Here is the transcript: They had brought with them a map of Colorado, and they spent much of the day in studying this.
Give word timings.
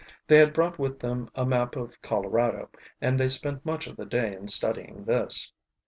They 0.25 0.37
had 0.37 0.51
brought 0.51 0.79
with 0.79 0.99
them 0.99 1.29
a 1.35 1.45
map 1.45 1.75
of 1.75 2.01
Colorado, 2.01 2.71
and 2.99 3.19
they 3.19 3.29
spent 3.29 3.63
much 3.63 3.85
of 3.85 3.97
the 3.97 4.05
day 4.07 4.33
in 4.35 4.47
studying 4.47 5.03
this. 5.05 5.53